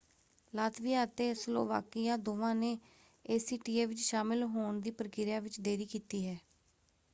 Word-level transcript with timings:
Latvia 0.53 1.03
ਅਤੇ 1.03 1.33
Slovakia 1.35 2.15
ਦੋਵਾਂ 2.19 2.53
ਨੇ 2.55 2.77
ਏਸੀਟੀਏ 3.25 3.85
ਵਿੱਚ 3.85 3.99
ਸ਼ਾਮਲ 4.01 4.43
ਹੋਣ 4.45 4.79
ਦੀ 4.81 4.91
ਪ੍ਰਕਿਰਿਆ 4.93 5.39
ਵਿੱਚ 5.39 5.59
ਦੇਰੀ 5.61 5.85
ਕੀਤੀ 5.85 6.25
ਹੈ। 6.27 6.37